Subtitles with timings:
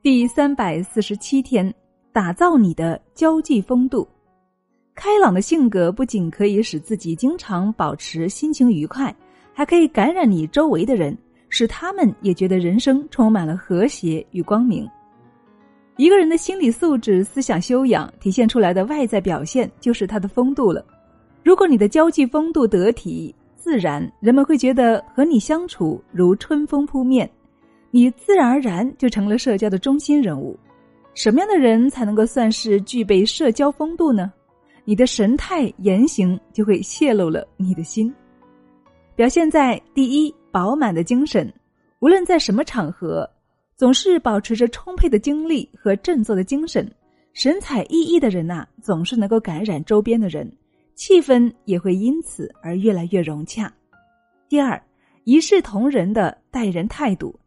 [0.00, 1.74] 第三百四十七天，
[2.12, 4.06] 打造你的交际风度。
[4.94, 9.14] 开朗的性格不仅可以使自己经常保持心情愉快，
[9.52, 11.18] 还可以感染你周围的人，
[11.48, 14.88] 使他们也觉得人生充满了和谐与光明。
[15.96, 20.84] 一个人的心理素质、思想修养体现出来的外在表现，就是他的风度了。
[21.42, 27.28] 如果你的交际风度得体、自然，人们会觉得和你相处如春风扑面。
[27.90, 30.58] 你自然而然就成了社交的中心人物。
[31.14, 34.32] 什么样的人才能够算是具备社交风度呢？
[34.84, 38.14] 你的神态言行就会泄露了你的心。
[39.16, 41.52] 表现在第一，饱满的精神，
[41.98, 43.28] 无论在什么场合，
[43.76, 46.88] 总是保持着充沛的精力和振作的精神，
[47.32, 50.50] 神采奕奕的人呐，总是能够感染周边的人，
[50.94, 53.72] 气氛也会因此而越来越融洽。
[54.48, 54.80] 第二，
[55.24, 57.38] 一视同仁的待人态度。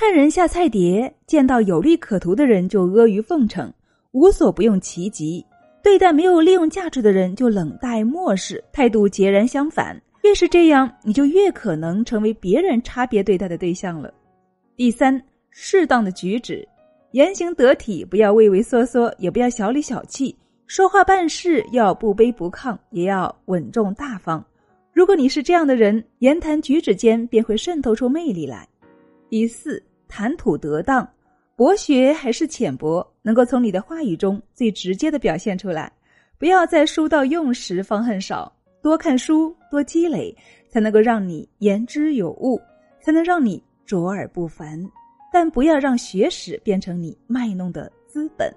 [0.00, 3.68] 看人下菜碟，见到有利可图的人就阿谀奉承，
[4.12, 5.44] 无所不用其极；
[5.82, 10.00] 对待没有利用价值的人就冷淡漠视，态度截然相反。
[10.22, 14.14] 越是这样，你就越可能成为别人差别对待的对象了。
[14.76, 16.66] 第三，适当的举止，
[17.10, 20.32] 言行得体，不要畏畏缩缩，也不要小里小气；
[20.68, 24.42] 说话办事要不卑不亢，也要稳重大方。
[24.92, 28.64] 如果你是这样的人，言谈举止间便会渗透出魅力来。
[29.28, 29.82] 第四。
[30.08, 31.08] 谈吐得当，
[31.54, 35.92] 博学还是浅薄，能够从你的话语中最直接的表现出来。
[36.38, 40.34] 不要在书到用时方恨少，多看书，多积累，
[40.68, 42.60] 才能够让你言之有物，
[43.00, 44.80] 才能让你卓尔不凡。
[45.32, 48.50] 但不要让学识变成你卖弄的资本。